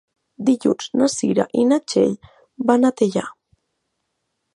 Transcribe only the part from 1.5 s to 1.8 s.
i na